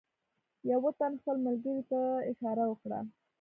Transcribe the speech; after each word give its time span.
یوه 0.71 0.89
تن 0.99 1.11
خپل 1.21 1.37
ملګري 1.45 1.81
ته 1.89 1.99
اشاره 2.31 2.63
وکړه. 2.67 2.99